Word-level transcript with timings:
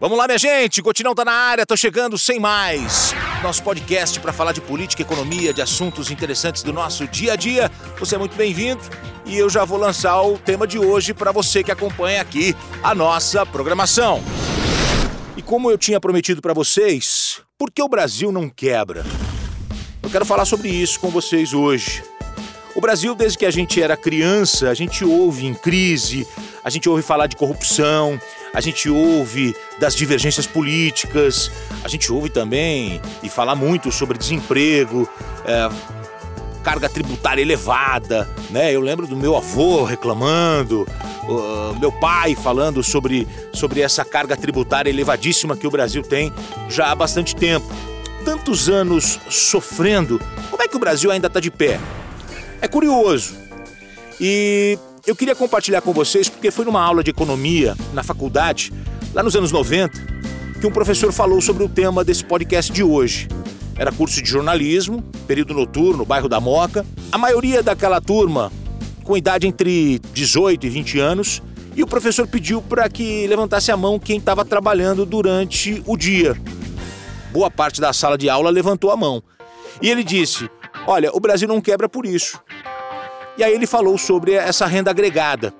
Vamos 0.00 0.16
lá, 0.16 0.26
minha 0.26 0.38
gente. 0.38 0.80
Gotinão 0.80 1.14
tá 1.14 1.26
na 1.26 1.32
área, 1.32 1.66
tô 1.66 1.76
chegando 1.76 2.16
sem 2.16 2.40
mais. 2.40 3.14
Nosso 3.42 3.62
podcast 3.62 4.18
para 4.18 4.32
falar 4.32 4.52
de 4.52 4.60
política, 4.62 5.02
economia, 5.02 5.52
de 5.52 5.60
assuntos 5.60 6.10
interessantes 6.10 6.62
do 6.62 6.72
nosso 6.72 7.06
dia 7.06 7.34
a 7.34 7.36
dia. 7.36 7.70
Você 7.98 8.14
é 8.14 8.18
muito 8.18 8.34
bem-vindo 8.34 8.80
e 9.26 9.36
eu 9.36 9.50
já 9.50 9.62
vou 9.62 9.76
lançar 9.76 10.22
o 10.22 10.38
tema 10.38 10.66
de 10.66 10.78
hoje 10.78 11.12
para 11.12 11.32
você 11.32 11.62
que 11.62 11.70
acompanha 11.70 12.22
aqui 12.22 12.56
a 12.82 12.94
nossa 12.94 13.44
programação. 13.44 14.22
E 15.36 15.42
como 15.42 15.70
eu 15.70 15.76
tinha 15.76 16.00
prometido 16.00 16.40
para 16.40 16.54
vocês, 16.54 17.42
por 17.58 17.70
que 17.70 17.82
o 17.82 17.88
Brasil 17.88 18.32
não 18.32 18.48
quebra? 18.48 19.04
Eu 20.02 20.08
quero 20.08 20.24
falar 20.24 20.46
sobre 20.46 20.70
isso 20.70 20.98
com 20.98 21.10
vocês 21.10 21.52
hoje. 21.52 22.02
O 22.74 22.80
Brasil, 22.80 23.14
desde 23.14 23.36
que 23.36 23.44
a 23.44 23.50
gente 23.50 23.82
era 23.82 23.98
criança, 23.98 24.70
a 24.70 24.74
gente 24.74 25.04
ouve 25.04 25.44
em 25.44 25.52
crise, 25.52 26.26
a 26.64 26.70
gente 26.70 26.88
ouve 26.88 27.02
falar 27.02 27.26
de 27.26 27.36
corrupção, 27.36 28.18
a 28.52 28.60
gente 28.60 28.88
ouve 28.88 29.54
das 29.78 29.94
divergências 29.94 30.46
políticas, 30.46 31.50
a 31.84 31.88
gente 31.88 32.12
ouve 32.12 32.28
também 32.28 33.00
e 33.22 33.28
falar 33.28 33.54
muito 33.54 33.92
sobre 33.92 34.18
desemprego, 34.18 35.08
é, 35.44 35.68
carga 36.62 36.88
tributária 36.88 37.42
elevada, 37.42 38.28
né? 38.50 38.74
Eu 38.74 38.80
lembro 38.80 39.06
do 39.06 39.16
meu 39.16 39.36
avô 39.36 39.84
reclamando, 39.84 40.86
uh, 41.24 41.78
meu 41.78 41.90
pai 41.90 42.34
falando 42.34 42.82
sobre, 42.82 43.26
sobre 43.52 43.80
essa 43.80 44.04
carga 44.04 44.36
tributária 44.36 44.90
elevadíssima 44.90 45.56
que 45.56 45.66
o 45.66 45.70
Brasil 45.70 46.02
tem 46.02 46.32
já 46.68 46.90
há 46.90 46.94
bastante 46.94 47.34
tempo. 47.34 47.66
Tantos 48.24 48.68
anos 48.68 49.18
sofrendo, 49.30 50.20
como 50.50 50.62
é 50.62 50.68
que 50.68 50.76
o 50.76 50.80
Brasil 50.80 51.10
ainda 51.10 51.26
está 51.26 51.40
de 51.40 51.50
pé? 51.50 51.80
É 52.60 52.68
curioso. 52.68 53.34
E 54.20 54.78
eu 55.06 55.16
queria 55.16 55.34
compartilhar 55.34 55.80
com 55.80 55.92
vocês 55.92 56.28
porque 56.28 56.50
foi 56.50 56.64
numa 56.64 56.82
aula 56.82 57.02
de 57.02 57.10
economia 57.10 57.76
na 57.92 58.02
faculdade, 58.02 58.72
lá 59.14 59.22
nos 59.22 59.34
anos 59.34 59.52
90, 59.52 59.98
que 60.60 60.66
um 60.66 60.70
professor 60.70 61.12
falou 61.12 61.40
sobre 61.40 61.64
o 61.64 61.68
tema 61.68 62.04
desse 62.04 62.24
podcast 62.24 62.72
de 62.72 62.82
hoje. 62.82 63.28
Era 63.76 63.90
curso 63.90 64.22
de 64.22 64.28
jornalismo, 64.28 65.02
período 65.26 65.54
noturno, 65.54 66.04
bairro 66.04 66.28
da 66.28 66.38
Moca. 66.38 66.84
A 67.10 67.16
maioria 67.16 67.62
daquela 67.62 68.00
turma 68.00 68.52
com 69.10 69.16
idade 69.16 69.46
entre 69.46 69.98
18 70.12 70.66
e 70.66 70.70
20 70.70 71.00
anos, 71.00 71.42
e 71.74 71.82
o 71.82 71.86
professor 71.86 72.28
pediu 72.28 72.62
para 72.62 72.88
que 72.88 73.26
levantasse 73.26 73.72
a 73.72 73.76
mão 73.76 73.98
quem 73.98 74.18
estava 74.18 74.44
trabalhando 74.44 75.04
durante 75.04 75.82
o 75.84 75.96
dia. 75.96 76.40
Boa 77.32 77.50
parte 77.50 77.80
da 77.80 77.92
sala 77.92 78.16
de 78.16 78.28
aula 78.28 78.50
levantou 78.50 78.90
a 78.90 78.96
mão. 78.96 79.22
E 79.82 79.88
ele 79.88 80.04
disse: 80.04 80.48
Olha, 80.86 81.10
o 81.12 81.18
Brasil 81.18 81.48
não 81.48 81.60
quebra 81.60 81.88
por 81.88 82.06
isso. 82.06 82.40
E 83.40 83.42
aí 83.42 83.54
ele 83.54 83.66
falou 83.66 83.96
sobre 83.96 84.34
essa 84.34 84.66
renda 84.66 84.90
agregada. 84.90 85.54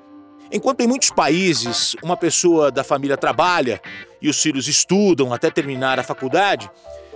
Enquanto 0.52 0.82
em 0.82 0.86
muitos 0.86 1.10
países 1.10 1.96
uma 2.02 2.14
pessoa 2.14 2.70
da 2.70 2.84
família 2.84 3.16
trabalha 3.16 3.80
e 4.20 4.28
os 4.28 4.38
filhos 4.42 4.68
estudam 4.68 5.32
até 5.32 5.50
terminar 5.50 5.98
a 5.98 6.02
faculdade, 6.02 6.70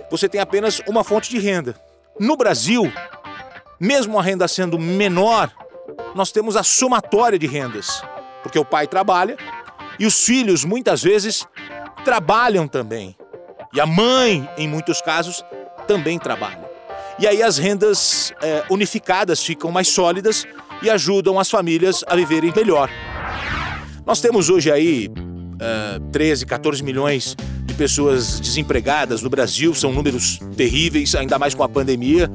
você 0.09 0.27
tem 0.27 0.41
apenas 0.41 0.81
uma 0.87 1.03
fonte 1.03 1.29
de 1.29 1.37
renda. 1.37 1.79
No 2.19 2.35
Brasil, 2.35 2.91
mesmo 3.79 4.17
a 4.17 4.23
renda 4.23 4.47
sendo 4.47 4.79
menor, 4.79 5.51
nós 6.15 6.31
temos 6.31 6.55
a 6.55 6.63
somatória 6.63 7.37
de 7.37 7.45
rendas, 7.45 8.01
porque 8.41 8.57
o 8.57 8.65
pai 8.65 8.87
trabalha 8.87 9.37
e 9.99 10.07
os 10.07 10.25
filhos 10.25 10.65
muitas 10.65 11.03
vezes 11.03 11.45
trabalham 12.03 12.67
também. 12.67 13.15
E 13.71 13.79
a 13.79 13.85
mãe, 13.85 14.49
em 14.57 14.67
muitos 14.67 14.99
casos, 14.99 15.45
também 15.85 16.17
trabalha. 16.17 16.64
E 17.17 17.25
aí 17.25 17.41
as 17.41 17.57
rendas 17.57 18.33
é, 18.41 18.63
unificadas 18.69 19.41
ficam 19.41 19.71
mais 19.71 19.87
sólidas 19.87 20.45
e 20.83 20.89
ajudam 20.89 21.39
as 21.39 21.49
famílias 21.49 22.03
a 22.07 22.15
viverem 22.15 22.51
melhor. 22.53 22.89
Nós 24.05 24.19
temos 24.19 24.49
hoje 24.49 24.69
aí 24.69 25.09
é, 25.59 25.99
13, 26.11 26.45
14 26.45 26.83
milhões 26.83 27.35
de 27.63 27.73
pessoas 27.73 28.39
desempregadas 28.39 29.21
no 29.21 29.29
Brasil, 29.29 29.73
são 29.73 29.93
números 29.93 30.39
terríveis, 30.57 31.15
ainda 31.15 31.39
mais 31.39 31.55
com 31.55 31.63
a 31.63 31.69
pandemia. 31.69 32.29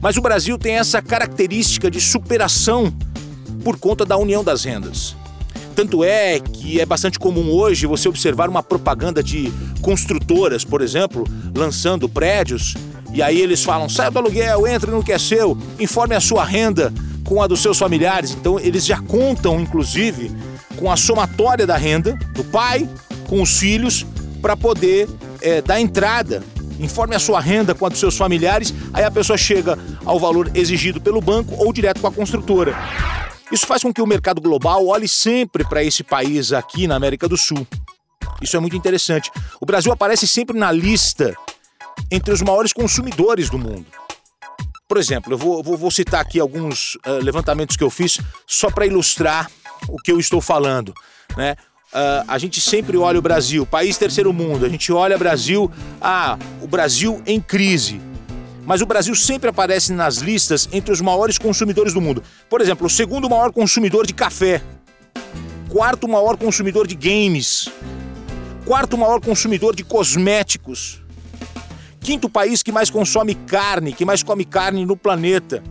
Mas 0.00 0.16
o 0.16 0.22
Brasil 0.22 0.56
tem 0.56 0.76
essa 0.76 1.02
característica 1.02 1.90
de 1.90 2.00
superação 2.00 2.94
por 3.64 3.76
conta 3.76 4.04
da 4.04 4.16
união 4.16 4.44
das 4.44 4.62
rendas. 4.64 5.16
Tanto 5.74 6.04
é 6.04 6.38
que 6.38 6.80
é 6.80 6.86
bastante 6.86 7.18
comum 7.18 7.50
hoje 7.50 7.86
você 7.86 8.08
observar 8.08 8.48
uma 8.48 8.62
propaganda 8.62 9.22
de 9.22 9.52
construtoras, 9.80 10.64
por 10.64 10.80
exemplo, 10.80 11.24
lançando 11.56 12.08
prédios 12.08 12.74
e 13.12 13.22
aí 13.22 13.40
eles 13.40 13.62
falam: 13.62 13.88
saia 13.88 14.10
do 14.10 14.18
aluguel, 14.18 14.66
entre 14.66 14.90
no 14.90 15.02
que 15.02 15.12
é 15.12 15.18
seu, 15.18 15.56
informe 15.78 16.14
a 16.14 16.20
sua 16.20 16.44
renda 16.44 16.92
com 17.24 17.42
a 17.42 17.46
dos 17.46 17.60
seus 17.60 17.78
familiares. 17.78 18.32
Então 18.32 18.58
eles 18.58 18.84
já 18.84 19.00
contam, 19.00 19.60
inclusive, 19.60 20.30
com 20.76 20.90
a 20.90 20.96
somatória 20.96 21.66
da 21.66 21.76
renda 21.76 22.18
do 22.32 22.44
pai 22.44 22.88
com 23.28 23.40
os 23.40 23.58
filhos 23.58 24.04
para 24.40 24.56
poder 24.56 25.08
é, 25.40 25.62
dar 25.62 25.80
entrada. 25.80 26.42
Informe 26.80 27.14
a 27.14 27.18
sua 27.18 27.40
renda 27.40 27.74
com 27.74 27.86
a 27.86 27.88
dos 27.88 28.00
seus 28.00 28.16
familiares, 28.16 28.74
aí 28.92 29.04
a 29.04 29.10
pessoa 29.10 29.38
chega 29.38 29.78
ao 30.04 30.18
valor 30.18 30.50
exigido 30.54 31.00
pelo 31.00 31.20
banco 31.20 31.54
ou 31.56 31.72
direto 31.72 32.00
com 32.00 32.08
a 32.08 32.12
construtora. 32.12 32.76
Isso 33.52 33.66
faz 33.66 33.82
com 33.82 33.92
que 33.92 34.00
o 34.00 34.06
mercado 34.06 34.40
global 34.40 34.86
olhe 34.86 35.06
sempre 35.06 35.62
para 35.64 35.84
esse 35.84 36.02
país 36.02 36.52
aqui 36.52 36.86
na 36.86 36.96
América 36.96 37.28
do 37.28 37.36
Sul. 37.36 37.66
Isso 38.40 38.56
é 38.56 38.60
muito 38.60 38.74
interessante. 38.74 39.30
O 39.60 39.66
Brasil 39.66 39.92
aparece 39.92 40.26
sempre 40.26 40.58
na 40.58 40.72
lista 40.72 41.36
entre 42.12 42.32
os 42.34 42.42
maiores 42.42 42.74
consumidores 42.74 43.48
do 43.48 43.58
mundo. 43.58 43.86
Por 44.86 44.98
exemplo, 44.98 45.32
eu 45.32 45.38
vou, 45.38 45.62
vou, 45.62 45.78
vou 45.78 45.90
citar 45.90 46.20
aqui 46.20 46.38
alguns 46.38 46.96
uh, 47.06 47.12
levantamentos 47.22 47.74
que 47.74 47.82
eu 47.82 47.88
fiz 47.88 48.20
só 48.46 48.70
para 48.70 48.84
ilustrar 48.84 49.50
o 49.88 49.96
que 49.96 50.12
eu 50.12 50.20
estou 50.20 50.38
falando. 50.38 50.92
Né? 51.34 51.56
Uh, 51.92 52.24
a 52.28 52.36
gente 52.36 52.60
sempre 52.60 52.98
olha 52.98 53.18
o 53.18 53.22
Brasil, 53.22 53.64
país 53.64 53.96
terceiro 53.96 54.30
mundo, 54.30 54.66
a 54.66 54.68
gente 54.68 54.92
olha 54.92 55.16
o 55.16 55.18
Brasil, 55.18 55.72
ah, 56.02 56.38
o 56.60 56.66
Brasil 56.66 57.22
em 57.26 57.40
crise. 57.40 57.98
Mas 58.66 58.82
o 58.82 58.86
Brasil 58.86 59.14
sempre 59.14 59.48
aparece 59.48 59.94
nas 59.94 60.18
listas 60.18 60.68
entre 60.70 60.92
os 60.92 61.00
maiores 61.00 61.38
consumidores 61.38 61.94
do 61.94 62.00
mundo. 62.00 62.22
Por 62.50 62.60
exemplo, 62.60 62.86
o 62.86 62.90
segundo 62.90 63.28
maior 63.28 63.50
consumidor 63.50 64.06
de 64.06 64.12
café, 64.12 64.62
quarto 65.70 66.06
maior 66.06 66.36
consumidor 66.36 66.86
de 66.86 66.94
games, 66.94 67.70
quarto 68.66 68.98
maior 68.98 69.20
consumidor 69.20 69.74
de 69.74 69.82
cosméticos, 69.82 71.01
Quinto 72.02 72.28
país 72.28 72.64
que 72.64 72.72
mais 72.72 72.90
consome 72.90 73.34
carne, 73.34 73.92
que 73.92 74.04
mais 74.04 74.24
come 74.24 74.44
carne 74.44 74.84
no 74.84 74.96
planeta. 74.96 75.62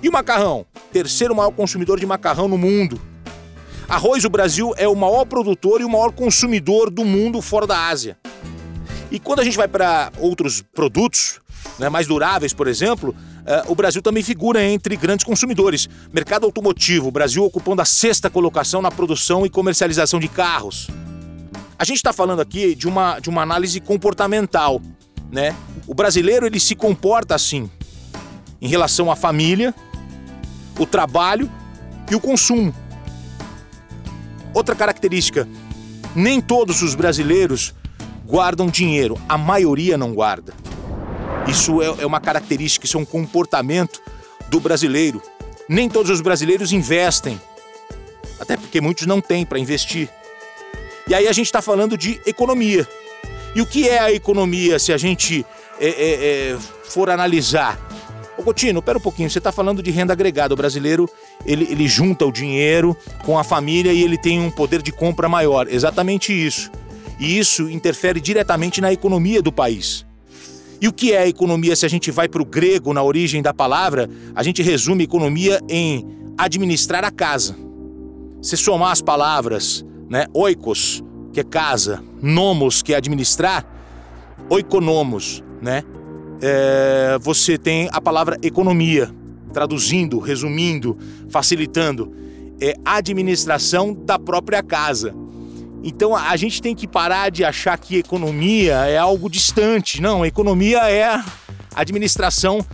E 0.00 0.08
o 0.08 0.12
macarrão? 0.12 0.64
Terceiro 0.92 1.34
maior 1.34 1.50
consumidor 1.50 1.98
de 1.98 2.06
macarrão 2.06 2.46
no 2.46 2.56
mundo. 2.56 3.00
Arroz, 3.88 4.24
o 4.24 4.30
Brasil 4.30 4.72
é 4.76 4.86
o 4.86 4.94
maior 4.94 5.24
produtor 5.24 5.80
e 5.80 5.84
o 5.84 5.90
maior 5.90 6.12
consumidor 6.12 6.90
do 6.90 7.04
mundo 7.04 7.42
fora 7.42 7.66
da 7.66 7.88
Ásia. 7.88 8.16
E 9.10 9.18
quando 9.18 9.40
a 9.40 9.44
gente 9.44 9.56
vai 9.56 9.66
para 9.66 10.12
outros 10.16 10.62
produtos, 10.62 11.40
né, 11.76 11.88
mais 11.88 12.06
duráveis, 12.06 12.54
por 12.54 12.68
exemplo, 12.68 13.10
uh, 13.10 13.70
o 13.70 13.74
Brasil 13.74 14.00
também 14.00 14.22
figura 14.22 14.62
entre 14.62 14.94
grandes 14.94 15.24
consumidores. 15.24 15.88
Mercado 16.12 16.46
automotivo, 16.46 17.08
o 17.08 17.10
Brasil 17.10 17.44
ocupando 17.44 17.82
a 17.82 17.84
sexta 17.84 18.30
colocação 18.30 18.80
na 18.80 18.92
produção 18.92 19.44
e 19.44 19.50
comercialização 19.50 20.20
de 20.20 20.28
carros. 20.28 20.86
A 21.76 21.84
gente 21.84 21.96
está 21.96 22.12
falando 22.12 22.40
aqui 22.40 22.76
de 22.76 22.86
uma, 22.86 23.18
de 23.18 23.28
uma 23.28 23.42
análise 23.42 23.80
comportamental 23.80 24.80
né? 25.30 25.54
O 25.86 25.94
brasileiro 25.94 26.46
ele 26.46 26.60
se 26.60 26.74
comporta 26.74 27.34
assim 27.34 27.70
em 28.60 28.68
relação 28.68 29.10
à 29.10 29.16
família, 29.16 29.74
o 30.78 30.86
trabalho 30.86 31.50
e 32.10 32.14
o 32.14 32.20
consumo. 32.20 32.74
Outra 34.52 34.74
característica: 34.74 35.48
nem 36.14 36.40
todos 36.40 36.82
os 36.82 36.94
brasileiros 36.94 37.74
guardam 38.26 38.66
dinheiro, 38.68 39.20
a 39.28 39.38
maioria 39.38 39.96
não 39.96 40.12
guarda. 40.12 40.52
Isso 41.48 41.82
é, 41.82 41.86
é 42.02 42.06
uma 42.06 42.20
característica, 42.20 42.86
isso 42.86 42.96
é 42.96 43.00
um 43.00 43.04
comportamento 43.04 44.00
do 44.48 44.60
brasileiro. 44.60 45.22
Nem 45.68 45.88
todos 45.88 46.10
os 46.10 46.20
brasileiros 46.20 46.72
investem, 46.72 47.40
até 48.40 48.56
porque 48.56 48.80
muitos 48.80 49.06
não 49.06 49.20
têm 49.20 49.46
para 49.46 49.58
investir. 49.58 50.08
E 51.08 51.14
aí 51.14 51.26
a 51.26 51.32
gente 51.32 51.46
está 51.46 51.62
falando 51.62 51.96
de 51.96 52.20
economia. 52.26 52.86
E 53.54 53.60
o 53.60 53.66
que 53.66 53.88
é 53.88 53.98
a 53.98 54.12
economia 54.12 54.78
se 54.78 54.92
a 54.92 54.96
gente 54.96 55.44
é, 55.80 55.88
é, 55.88 56.52
é, 56.52 56.58
for 56.84 57.10
analisar? 57.10 57.78
Ô 58.38 58.42
Coutinho, 58.42 58.80
pera 58.80 58.96
um 58.96 59.00
pouquinho, 59.02 59.28
você 59.28 59.38
está 59.38 59.52
falando 59.52 59.82
de 59.82 59.90
renda 59.90 60.12
agregada. 60.12 60.54
O 60.54 60.56
brasileiro, 60.56 61.08
ele, 61.44 61.66
ele 61.70 61.86
junta 61.88 62.24
o 62.24 62.32
dinheiro 62.32 62.96
com 63.24 63.38
a 63.38 63.44
família 63.44 63.92
e 63.92 64.02
ele 64.02 64.16
tem 64.16 64.40
um 64.40 64.50
poder 64.50 64.80
de 64.82 64.92
compra 64.92 65.28
maior. 65.28 65.68
Exatamente 65.68 66.32
isso. 66.32 66.70
E 67.18 67.38
isso 67.38 67.68
interfere 67.68 68.20
diretamente 68.20 68.80
na 68.80 68.92
economia 68.92 69.42
do 69.42 69.52
país. 69.52 70.06
E 70.80 70.88
o 70.88 70.92
que 70.92 71.12
é 71.12 71.18
a 71.18 71.28
economia 71.28 71.76
se 71.76 71.84
a 71.84 71.88
gente 71.88 72.10
vai 72.10 72.26
para 72.26 72.40
o 72.40 72.46
grego, 72.46 72.94
na 72.94 73.02
origem 73.02 73.42
da 73.42 73.52
palavra? 73.52 74.08
A 74.34 74.42
gente 74.42 74.62
resume 74.62 75.04
economia 75.04 75.60
em 75.68 76.06
administrar 76.38 77.04
a 77.04 77.10
casa. 77.10 77.54
Se 78.40 78.56
somar 78.56 78.92
as 78.92 79.02
palavras, 79.02 79.84
né, 80.08 80.24
oikos, 80.32 81.04
que 81.32 81.40
é 81.40 81.44
casa, 81.44 82.02
nomos, 82.20 82.82
que 82.82 82.92
é 82.92 82.96
administrar, 82.96 83.64
oikonomos, 84.48 85.42
né? 85.60 85.84
É, 86.42 87.18
você 87.20 87.58
tem 87.58 87.88
a 87.92 88.00
palavra 88.00 88.38
economia, 88.42 89.14
traduzindo, 89.52 90.18
resumindo, 90.18 90.98
facilitando, 91.28 92.12
é 92.60 92.74
administração 92.84 93.92
da 93.92 94.18
própria 94.18 94.62
casa. 94.62 95.14
Então 95.82 96.14
a 96.14 96.36
gente 96.36 96.60
tem 96.60 96.74
que 96.74 96.86
parar 96.86 97.30
de 97.30 97.44
achar 97.44 97.76
que 97.78 97.96
economia 97.96 98.74
é 98.86 98.98
algo 98.98 99.30
distante. 99.30 100.00
Não, 100.00 100.24
economia 100.24 100.90
é 100.90 101.04
a 101.04 101.24
administração 101.74 102.64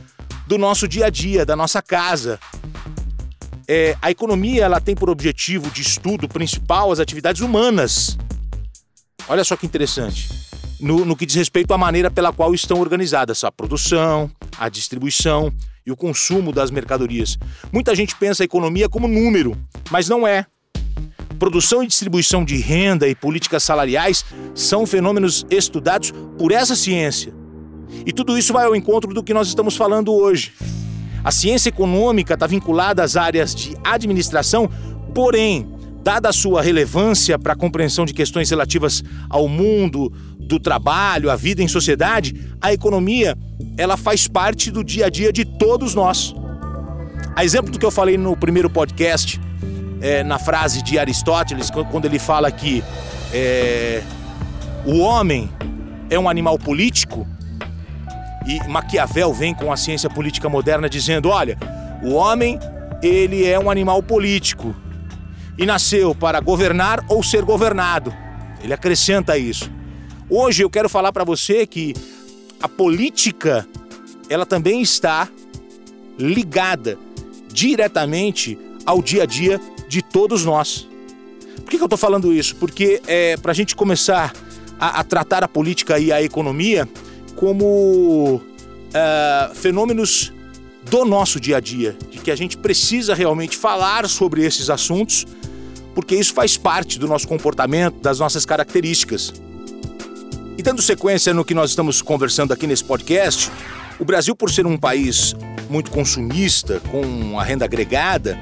do 0.47 0.58
nosso 0.58 0.88
dia 0.88 1.06
a 1.06 1.11
dia, 1.11 1.44
da 1.44 1.55
nossa 1.55 1.81
casa. 1.81 2.38
É, 3.69 3.97
a 4.00 4.11
economia 4.11 4.64
ela 4.64 4.81
tem 4.81 4.94
por 4.94 5.11
objetivo 5.11 5.70
de 5.70 5.82
estudo 5.82 6.29
principal 6.29 6.93
as 6.93 7.00
atividades 7.00 7.43
humanas. 7.43 8.17
Olha 9.28 9.44
só 9.44 9.56
que 9.56 9.67
interessante. 9.67 10.28
No, 10.78 11.05
no 11.05 11.17
que 11.17 11.26
diz 11.26 11.34
respeito 11.34 11.73
à 11.73 11.78
maneira 11.78 12.11
pela 12.11 12.32
qual 12.32 12.55
estão 12.55 12.81
organizadas 12.81 13.43
a 13.44 13.50
produção, 13.50 14.31
a 14.58 14.69
distribuição 14.69 15.52
e 15.84 15.90
o 15.90 15.96
consumo 15.96 16.52
das 16.52 16.70
mercadorias. 16.70 17.38
Muita 17.73 17.94
gente 17.94 18.14
pensa 18.17 18.43
a 18.43 18.44
economia 18.44 18.88
como 18.88 19.08
número, 19.08 19.56
mas 19.90 20.08
não 20.08 20.26
é. 20.26 20.46
Produção 21.38 21.82
e 21.82 21.87
distribuição 21.87 22.44
de 22.44 22.56
renda 22.56 23.08
e 23.08 23.14
políticas 23.14 23.62
salariais 23.62 24.25
são 24.55 24.87
fenômenos 24.87 25.44
estudados 25.50 26.12
por 26.38 26.52
essa 26.52 26.75
ciência. 26.75 27.32
E 28.05 28.12
tudo 28.12 28.38
isso 28.38 28.52
vai 28.52 28.64
ao 28.64 28.76
encontro 28.76 29.12
do 29.12 29.22
que 29.22 29.34
nós 29.34 29.49
estamos 29.49 29.76
falando 29.76 30.12
hoje. 30.12 30.55
A 31.22 31.31
ciência 31.31 31.69
econômica 31.69 32.34
está 32.34 32.46
vinculada 32.46 33.02
às 33.02 33.17
áreas 33.17 33.55
de 33.55 33.76
administração, 33.84 34.70
porém, 35.14 35.69
dada 36.06 36.29
a 36.29 36.32
sua 36.32 36.62
relevância 36.62 37.37
para 37.37 37.55
a 37.55 37.56
compreensão 37.56 38.06
de 38.06 38.14
questões 38.14 38.49
relativas 38.49 39.03
ao 39.29 39.49
mundo 39.49 40.12
do 40.38 40.61
trabalho, 40.61 41.29
à 41.29 41.35
vida 41.35 41.64
em 41.64 41.67
sociedade, 41.67 42.49
a 42.61 42.73
economia 42.73 43.37
ela 43.76 43.97
faz 43.97 44.29
parte 44.29 44.70
do 44.70 44.85
dia 44.85 45.06
a 45.06 45.11
dia 45.11 45.32
de 45.32 45.44
todos 45.44 45.97
nós. 45.97 46.32
A 47.35 47.44
exemplo 47.44 47.73
do 47.73 47.79
que 47.81 47.85
eu 47.85 47.91
falei 47.91 48.17
no 48.17 48.37
primeiro 48.37 48.70
podcast, 48.70 49.41
é, 50.00 50.23
na 50.23 50.38
frase 50.38 50.81
de 50.81 50.97
Aristóteles, 50.97 51.73
quando 51.91 52.05
ele 52.05 52.20
fala 52.20 52.53
que 52.53 52.85
é, 53.32 54.00
o 54.85 54.99
homem 54.99 55.50
é 56.08 56.17
um 56.17 56.29
animal 56.29 56.56
político, 56.56 57.26
e 58.47 58.62
Maquiavel 58.69 59.35
vem 59.35 59.53
com 59.53 59.73
a 59.73 59.76
ciência 59.76 60.08
política 60.08 60.49
moderna 60.49 60.88
dizendo: 60.88 61.31
olha, 61.31 61.58
o 62.00 62.12
homem 62.12 62.61
ele 63.03 63.44
é 63.44 63.58
um 63.58 63.69
animal 63.69 64.00
político 64.05 64.73
e 65.58 65.64
nasceu 65.64 66.14
para 66.14 66.41
governar 66.41 67.05
ou 67.08 67.23
ser 67.23 67.43
governado. 67.44 68.14
Ele 68.62 68.73
acrescenta 68.73 69.38
isso. 69.38 69.70
Hoje 70.29 70.62
eu 70.62 70.70
quero 70.70 70.88
falar 70.88 71.12
para 71.12 71.25
você 71.25 71.67
que 71.67 71.94
a 72.61 72.69
política 72.69 73.67
ela 74.29 74.44
também 74.44 74.82
está 74.82 75.29
ligada 76.19 76.99
diretamente 77.53 78.58
ao 78.85 79.00
dia 79.00 79.23
a 79.23 79.26
dia 79.26 79.61
de 79.88 80.03
todos 80.03 80.44
nós. 80.44 80.88
Por 81.56 81.70
que, 81.70 81.76
que 81.76 81.82
eu 81.82 81.87
estou 81.87 81.99
falando 81.99 82.32
isso? 82.32 82.56
Porque 82.56 83.00
é 83.06 83.37
para 83.37 83.53
a 83.53 83.55
gente 83.55 83.75
começar 83.75 84.32
a, 84.79 85.00
a, 85.00 85.05
tratar 85.05 85.43
a 85.43 85.49
política 85.49 85.99
e 85.99 86.12
a 86.12 86.23
economia 86.23 86.88
como 87.35 88.41
é, 88.93 89.50
fenômenos 89.55 90.32
do 90.91 91.05
nosso 91.05 91.41
dia 91.41 91.56
a 91.56 91.61
dia, 91.61 91.97
de 92.11 92.19
que 92.19 92.31
a 92.31 92.37
gente 92.37 92.56
precisa 92.56 93.14
realmente 93.14 93.56
falar 93.56 94.08
sobre 94.08 94.44
esses 94.44 94.70
assuntos, 94.70 95.26
porque 95.96 96.14
isso 96.14 96.34
faz 96.34 96.58
parte 96.58 96.98
do 96.98 97.08
nosso 97.08 97.26
comportamento, 97.26 97.98
das 98.00 98.19
nossas 98.19 98.44
características. 98.44 99.32
E 100.58 100.62
dando 100.62 100.82
sequência 100.82 101.32
no 101.32 101.43
que 101.43 101.54
nós 101.54 101.70
estamos 101.70 102.02
conversando 102.02 102.52
aqui 102.52 102.66
nesse 102.66 102.84
podcast, 102.84 103.50
o 103.98 104.04
Brasil, 104.04 104.37
por 104.37 104.50
ser 104.50 104.66
um 104.66 104.76
país 104.76 105.34
muito 105.70 105.90
consumista, 105.90 106.81
com 106.90 107.40
a 107.40 107.43
renda 107.43 107.64
agregada, 107.64 108.38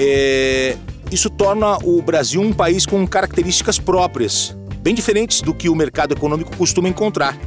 é, 0.00 0.78
isso 1.10 1.28
torna 1.28 1.76
o 1.84 2.00
Brasil 2.00 2.40
um 2.40 2.54
país 2.54 2.86
com 2.86 3.06
características 3.06 3.78
próprias, 3.78 4.56
bem 4.78 4.94
diferentes 4.94 5.42
do 5.42 5.52
que 5.52 5.68
o 5.68 5.74
mercado 5.74 6.14
econômico 6.14 6.56
costuma 6.56 6.88
encontrar. 6.88 7.38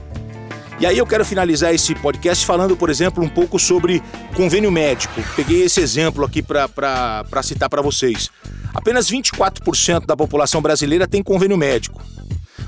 E 0.79 0.85
aí 0.85 0.99
eu 0.99 1.05
quero 1.07 1.25
finalizar 1.25 1.73
esse 1.73 1.95
podcast 1.95 2.45
falando, 2.45 2.77
por 2.77 2.91
exemplo, 2.91 3.23
um 3.23 3.29
pouco 3.29 3.57
sobre 3.57 4.03
convênio 4.35 4.71
médico. 4.71 5.19
Peguei 5.35 5.63
esse 5.63 5.81
exemplo 5.81 6.23
aqui 6.23 6.43
para 6.43 7.41
citar 7.41 7.69
para 7.69 7.81
vocês. 7.81 8.29
Apenas 8.75 9.09
24% 9.09 10.05
da 10.05 10.15
população 10.15 10.61
brasileira 10.61 11.07
tem 11.07 11.23
convênio 11.23 11.57
médico. 11.57 12.03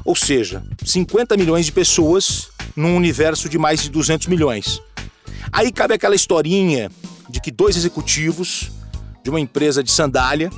Ou 0.03 0.15
seja, 0.15 0.63
50 0.83 1.37
milhões 1.37 1.65
de 1.65 1.71
pessoas 1.71 2.49
num 2.75 2.95
universo 2.95 3.49
de 3.49 3.57
mais 3.57 3.83
de 3.83 3.89
200 3.89 4.27
milhões. 4.27 4.81
Aí 5.51 5.71
cabe 5.71 5.93
aquela 5.93 6.15
historinha 6.15 6.89
de 7.29 7.41
que 7.41 7.51
dois 7.51 7.75
executivos 7.75 8.71
de 9.23 9.29
uma 9.29 9.39
empresa 9.39 9.83
de 9.83 9.91
sandália, 9.91 10.49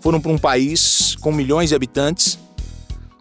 foram 0.00 0.20
para 0.20 0.32
um 0.32 0.38
país 0.38 1.16
com 1.20 1.30
milhões 1.30 1.68
de 1.68 1.76
habitantes 1.76 2.36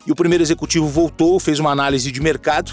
e 0.08 0.12
o 0.12 0.16
primeiro 0.16 0.44
executivo 0.44 0.88
voltou, 0.88 1.40
fez 1.40 1.60
uma 1.60 1.72
análise 1.72 2.12
de 2.12 2.20
mercado 2.20 2.72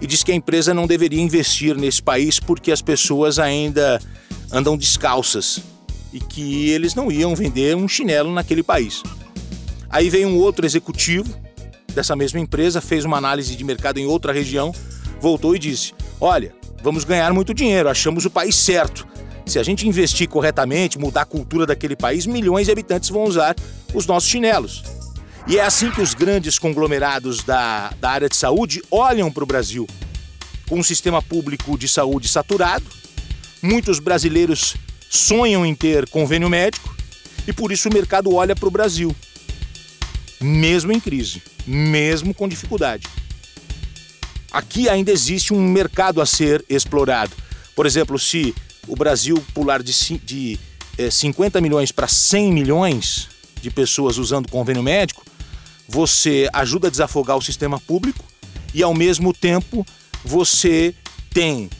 e 0.00 0.06
disse 0.06 0.24
que 0.24 0.32
a 0.32 0.34
empresa 0.34 0.74
não 0.74 0.86
deveria 0.86 1.20
investir 1.20 1.76
nesse 1.76 2.02
país 2.02 2.40
porque 2.40 2.72
as 2.72 2.82
pessoas 2.82 3.38
ainda 3.38 4.00
andam 4.50 4.76
descalças 4.76 5.60
e 6.12 6.20
que 6.20 6.70
eles 6.70 6.94
não 6.94 7.10
iam 7.10 7.34
vender 7.34 7.76
um 7.76 7.88
chinelo 7.88 8.32
naquele 8.32 8.62
país. 8.62 9.02
Aí 9.90 10.10
veio 10.10 10.28
um 10.28 10.36
outro 10.36 10.66
executivo 10.66 11.34
dessa 11.94 12.14
mesma 12.14 12.40
empresa, 12.40 12.80
fez 12.80 13.04
uma 13.04 13.16
análise 13.16 13.56
de 13.56 13.64
mercado 13.64 13.98
em 13.98 14.06
outra 14.06 14.32
região, 14.32 14.74
voltou 15.20 15.54
e 15.54 15.58
disse: 15.58 15.92
Olha, 16.20 16.54
vamos 16.82 17.04
ganhar 17.04 17.32
muito 17.32 17.54
dinheiro, 17.54 17.88
achamos 17.88 18.24
o 18.24 18.30
país 18.30 18.54
certo. 18.54 19.06
Se 19.46 19.58
a 19.58 19.62
gente 19.62 19.88
investir 19.88 20.28
corretamente, 20.28 20.98
mudar 20.98 21.22
a 21.22 21.26
cultura 21.26 21.64
daquele 21.64 21.96
país, 21.96 22.26
milhões 22.26 22.66
de 22.66 22.72
habitantes 22.72 23.08
vão 23.08 23.24
usar 23.24 23.56
os 23.94 24.06
nossos 24.06 24.28
chinelos. 24.28 24.82
E 25.46 25.56
é 25.56 25.64
assim 25.64 25.90
que 25.90 26.02
os 26.02 26.12
grandes 26.12 26.58
conglomerados 26.58 27.42
da, 27.42 27.90
da 27.98 28.10
área 28.10 28.28
de 28.28 28.36
saúde 28.36 28.82
olham 28.90 29.30
para 29.32 29.42
o 29.42 29.46
Brasil. 29.46 29.86
Com 30.68 30.78
um 30.78 30.82
sistema 30.82 31.22
público 31.22 31.78
de 31.78 31.88
saúde 31.88 32.28
saturado, 32.28 32.84
muitos 33.62 33.98
brasileiros 33.98 34.76
sonham 35.08 35.64
em 35.64 35.74
ter 35.74 36.08
convênio 36.08 36.48
médico 36.48 36.94
e 37.46 37.52
por 37.52 37.72
isso 37.72 37.88
o 37.88 37.92
mercado 37.92 38.34
olha 38.34 38.54
para 38.54 38.68
o 38.68 38.70
Brasil, 38.70 39.14
mesmo 40.40 40.92
em 40.92 41.00
crise, 41.00 41.42
mesmo 41.66 42.34
com 42.34 42.48
dificuldade. 42.48 43.06
Aqui 44.50 44.88
ainda 44.88 45.10
existe 45.10 45.52
um 45.52 45.60
mercado 45.60 46.20
a 46.20 46.26
ser 46.26 46.64
explorado. 46.68 47.32
Por 47.74 47.86
exemplo, 47.86 48.18
se 48.18 48.54
o 48.86 48.96
Brasil 48.96 49.42
pular 49.54 49.82
de, 49.82 49.92
de 50.18 50.58
é, 50.96 51.10
50 51.10 51.60
milhões 51.60 51.92
para 51.92 52.08
100 52.08 52.52
milhões 52.52 53.28
de 53.60 53.70
pessoas 53.70 54.18
usando 54.18 54.50
convênio 54.50 54.82
médico, 54.82 55.24
você 55.86 56.48
ajuda 56.52 56.88
a 56.88 56.90
desafogar 56.90 57.36
o 57.36 57.42
sistema 57.42 57.80
público 57.80 58.24
e, 58.74 58.82
ao 58.82 58.94
mesmo 58.94 59.32
tempo, 59.32 59.86
você 60.24 60.94
tem 61.32 61.70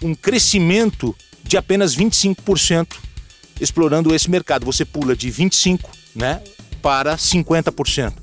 um 0.00 0.14
crescimento 0.14 1.14
de 1.52 1.58
apenas 1.58 1.94
25% 1.94 2.96
explorando 3.60 4.14
esse 4.14 4.30
mercado. 4.30 4.64
Você 4.64 4.86
pula 4.86 5.14
de 5.14 5.30
25% 5.30 5.84
né, 6.14 6.40
para 6.80 7.14
50%. 7.16 8.14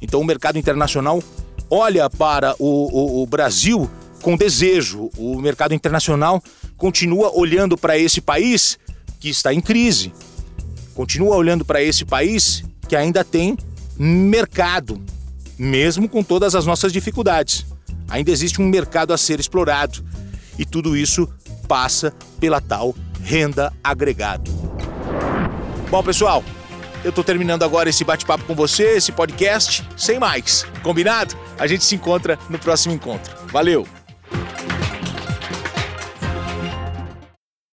Então, 0.00 0.20
o 0.20 0.24
mercado 0.24 0.58
internacional 0.58 1.20
olha 1.68 2.08
para 2.08 2.54
o, 2.56 3.18
o, 3.18 3.22
o 3.22 3.26
Brasil 3.26 3.90
com 4.22 4.36
desejo. 4.36 5.10
O 5.16 5.40
mercado 5.40 5.74
internacional 5.74 6.40
continua 6.76 7.36
olhando 7.36 7.76
para 7.76 7.98
esse 7.98 8.20
país 8.20 8.78
que 9.18 9.28
está 9.28 9.52
em 9.52 9.60
crise, 9.60 10.12
continua 10.94 11.34
olhando 11.34 11.64
para 11.64 11.82
esse 11.82 12.04
país 12.04 12.62
que 12.88 12.94
ainda 12.94 13.24
tem 13.24 13.58
mercado, 13.98 15.02
mesmo 15.58 16.08
com 16.08 16.22
todas 16.22 16.54
as 16.54 16.64
nossas 16.64 16.92
dificuldades. 16.92 17.66
Ainda 18.08 18.30
existe 18.30 18.62
um 18.62 18.68
mercado 18.68 19.12
a 19.12 19.18
ser 19.18 19.40
explorado 19.40 20.04
e 20.56 20.64
tudo 20.64 20.96
isso 20.96 21.28
passa 21.68 22.12
pela 22.40 22.60
tal 22.60 22.94
renda 23.22 23.72
agregada. 23.84 24.50
Bom, 25.90 26.02
pessoal, 26.02 26.42
eu 27.04 27.10
estou 27.10 27.22
terminando 27.22 27.62
agora 27.62 27.88
esse 27.88 28.04
bate-papo 28.04 28.44
com 28.44 28.54
você, 28.54 28.96
esse 28.96 29.12
podcast, 29.12 29.86
sem 29.96 30.18
mais. 30.18 30.66
Combinado? 30.82 31.36
A 31.58 31.66
gente 31.66 31.84
se 31.84 31.94
encontra 31.94 32.38
no 32.48 32.58
próximo 32.58 32.94
encontro. 32.94 33.34
Valeu! 33.52 33.97